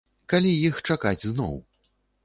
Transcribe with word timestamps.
Калі 0.31 0.53
іх 0.69 0.81
чакаць 0.91 1.27
зноў? 1.29 1.55